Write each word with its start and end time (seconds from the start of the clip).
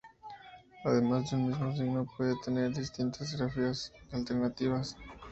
Además, 0.83 1.31
un 1.31 1.47
mismo 1.49 1.75
signo 1.75 2.07
puede 2.17 2.33
tener 2.43 2.73
distintas 2.73 3.37
grafías 3.37 3.93
alternativas. 4.11 4.97